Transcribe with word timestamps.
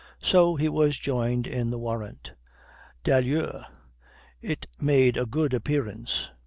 So 0.23 0.55
he 0.55 0.67
was 0.67 0.97
joined 0.97 1.45
in 1.45 1.69
the 1.69 1.77
warrant. 1.77 2.33
D'ailleurs 3.03 3.65
it 4.41 4.65
made 4.81 5.15
a 5.15 5.27
good 5.27 5.53
appearance. 5.53 6.31